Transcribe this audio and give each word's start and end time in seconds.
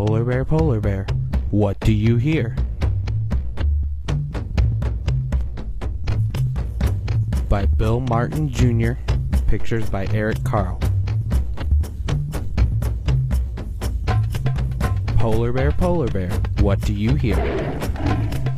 Polar 0.00 0.24
bear, 0.24 0.46
polar 0.46 0.80
bear, 0.80 1.06
what 1.50 1.78
do 1.80 1.92
you 1.92 2.16
hear? 2.16 2.56
By 7.50 7.66
Bill 7.66 8.00
Martin 8.00 8.48
Jr., 8.48 8.92
pictures 9.46 9.90
by 9.90 10.06
Eric 10.06 10.42
Carle. 10.42 10.80
Polar 15.18 15.52
bear, 15.52 15.70
polar 15.70 16.08
bear, 16.08 16.30
what 16.60 16.80
do 16.80 16.94
you 16.94 17.14
hear? 17.14 17.36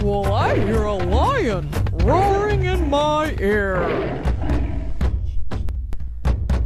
Well, 0.00 0.32
I 0.32 0.54
hear 0.54 0.84
a 0.84 0.94
lion 0.94 1.68
roaring 2.04 2.66
in 2.66 2.88
my 2.88 3.36
ear. 3.40 4.22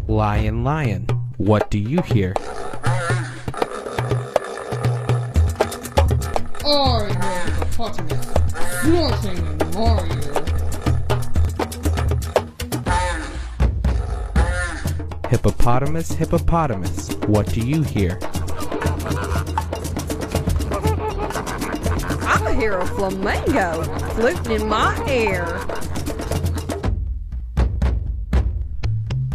Lion, 0.07 0.65
lion, 0.65 1.07
what 1.39 1.71
do 1.71 1.79
you 1.79 2.03
hear? 2.03 2.35
I 6.69 7.07
hear 7.07 7.07
a 7.07 7.51
hippopotamus 7.53 8.27
snorting 8.83 9.39
in 9.39 9.59
my 9.71 10.03
ear. 10.11 10.35
Hippopotamus, 15.31 16.09
hippopotamus, 16.11 17.15
what 17.27 17.47
do 17.53 17.61
you 17.61 17.83
hear? 17.83 18.19
I 22.29 22.57
hear 22.59 22.79
a 22.79 22.87
flamingo 22.87 23.85
fluting 24.15 24.61
in 24.63 24.69
my 24.69 24.93
ear. 25.09 25.47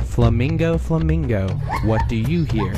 Flamingo, 0.03 0.77
flamingo, 0.77 1.47
what 1.85 2.01
do 2.09 2.17
you 2.17 2.43
hear? 2.43 2.75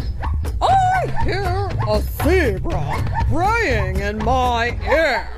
I 0.62 1.08
hear 1.24 1.63
a 1.88 2.02
zebra 2.24 3.26
braying 3.30 4.00
in 4.00 4.18
my 4.20 4.78
ear. 4.86 5.30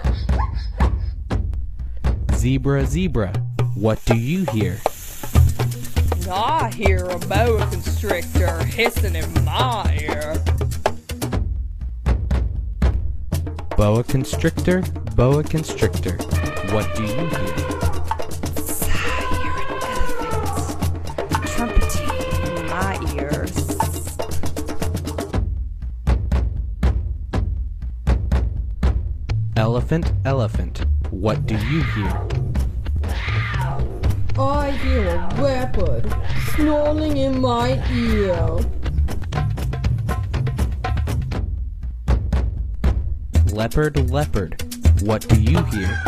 Zebra, 2.34 2.86
zebra, 2.86 3.34
what 3.74 4.04
do 4.06 4.16
you 4.16 4.46
hear? 4.52 4.78
I 6.30 6.72
hear 6.76 7.06
a 7.06 7.18
boa 7.20 7.68
constrictor 7.72 8.64
hissing 8.66 9.16
in 9.16 9.44
my 9.44 9.98
ear. 10.02 10.36
Boa 13.76 14.04
constrictor, 14.04 14.82
boa 15.16 15.44
constrictor, 15.44 16.18
what 16.72 16.96
do 16.96 17.04
you 17.04 17.28
hear? 17.28 17.75
Elephant, 29.58 30.12
elephant, 30.26 30.86
what 31.12 31.46
do 31.46 31.54
you 31.54 31.82
hear? 31.82 32.28
I 34.38 34.72
hear 34.84 35.08
a 35.08 35.42
leopard 35.42 36.14
snarling 36.56 37.16
in 37.16 37.40
my 37.40 37.82
ear. 37.90 38.60
Leopard, 43.54 44.10
leopard, 44.10 44.62
what 45.04 45.26
do 45.30 45.40
you 45.42 45.64
hear? 45.64 46.02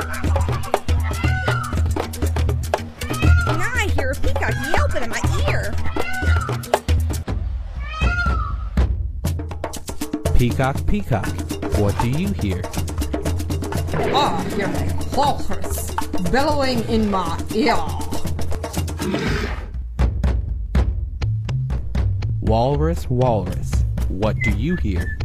And 3.47 3.61
I 3.63 3.87
hear 3.95 4.11
a 4.11 4.15
peacock 4.15 4.55
yelping 4.73 5.03
in 5.03 5.09
my 5.09 5.21
ear. 5.47 5.73
Peacock, 10.35 10.85
peacock, 10.85 11.29
what 11.77 11.97
do 12.01 12.09
you 12.09 12.33
hear? 12.33 12.61
Ah, 13.99 14.39
I 14.39 14.49
hear 14.49 14.67
a 14.67 15.17
walrus 15.17 15.95
bellowing 16.31 16.87
in 16.87 17.09
my 17.09 17.41
ear. 17.55 17.77
Walrus, 22.41 23.09
walrus, 23.09 23.71
what 24.07 24.35
do 24.43 24.51
you 24.51 24.75
hear? 24.75 25.17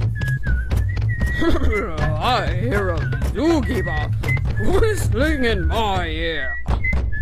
I 1.42 2.58
hear 2.60 2.90
a 2.90 2.98
zookeeper 3.34 4.80
whistling 4.80 5.44
in 5.44 5.66
my 5.66 6.06
ear. 6.06 6.56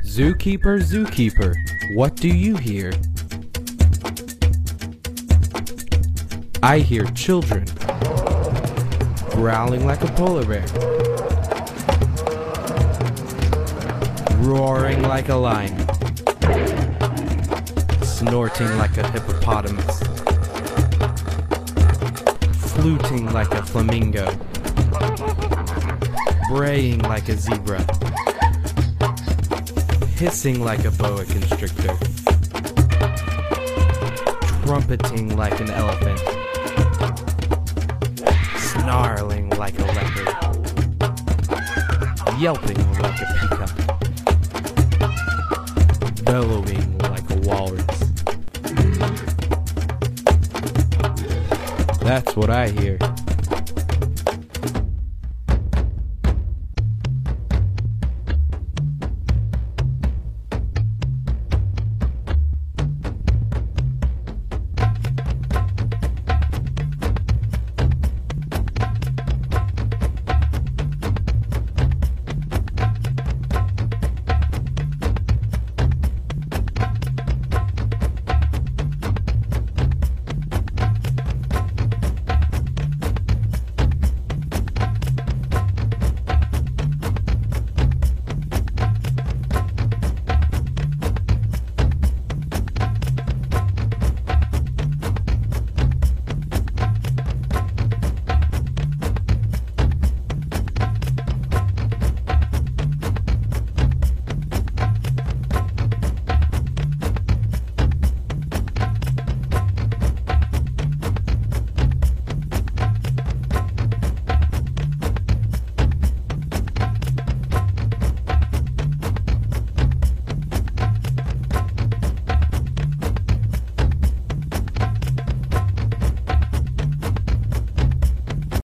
Zookeeper, 0.05 0.81
zookeeper, 0.81 1.55
what 1.95 2.15
do 2.15 2.29
you 2.29 2.57
hear? 2.57 2.93
I 6.63 6.79
hear 6.79 7.05
children 7.07 7.65
growling 9.31 9.87
like 9.87 10.03
a 10.03 10.09
polar 10.13 10.45
bear, 10.45 10.67
roaring 14.41 15.03
like 15.03 15.29
a 15.29 15.35
lion, 15.35 15.77
snorting 18.03 18.77
like 18.79 18.97
a 18.97 19.07
hippopotamus, 19.11 20.03
fluting 22.73 23.33
like 23.33 23.51
a 23.53 23.63
flamingo, 23.63 24.31
braying 26.49 27.01
like 27.01 27.29
a 27.29 27.37
zebra 27.37 27.85
hissing 30.17 30.63
like 30.63 30.85
a 30.85 30.91
boa 30.91 31.25
constrictor, 31.25 31.97
trumpeting 34.65 35.35
like 35.37 35.59
an 35.61 35.71
elephant, 35.71 36.21
snarling 38.59 39.49
like 39.51 39.79
a 39.79 39.85
leopard, 39.85 40.29
yelping 42.39 42.93
like 43.01 43.19
a 43.21 43.27
peacock, 43.41 43.80
bellowing 46.31 46.97
like 46.99 47.29
a 47.31 47.37
walrus. 47.39 47.85
That's 52.03 52.37
what 52.37 52.51
I 52.51 52.69
hear. 52.69 52.99